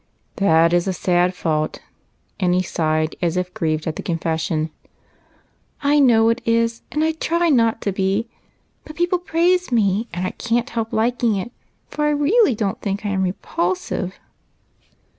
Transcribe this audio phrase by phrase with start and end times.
[0.37, 1.79] "That is a sad fault."
[2.39, 4.71] And he sighed as if grieved at the confession."
[5.93, 8.27] I know it is, and I try not to be;
[8.83, 11.51] but people praise me, and I can't help liking it,
[11.87, 14.17] for I really don't think I am repulsive."